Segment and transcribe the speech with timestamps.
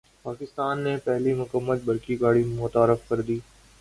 [0.23, 3.39] پاکستان نے پہلی مکمل برقی گاڑی متعارف کرادی